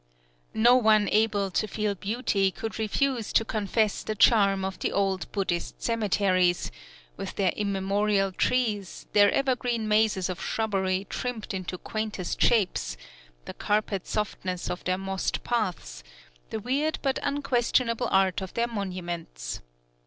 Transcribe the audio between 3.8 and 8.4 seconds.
the charm of the old Buddhist cemeteries, with their immemorial